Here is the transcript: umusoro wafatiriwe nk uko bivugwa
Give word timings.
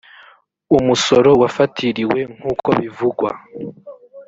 umusoro 0.77 1.29
wafatiriwe 1.41 2.19
nk 2.35 2.43
uko 2.53 2.69
bivugwa 2.79 3.29